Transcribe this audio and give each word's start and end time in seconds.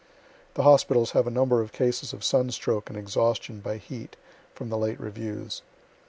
The 0.55 0.63
hospitals 0.63 1.11
have 1.11 1.27
a 1.27 1.29
number 1.29 1.61
of 1.61 1.71
cases 1.71 2.11
of 2.11 2.23
sun 2.23 2.49
stroke 2.49 2.89
and 2.89 2.97
exhaustion 2.97 3.59
by 3.59 3.77
heat, 3.77 4.15
from 4.55 4.69
the 4.69 4.77
late 4.79 4.99
reviews. 4.99 5.61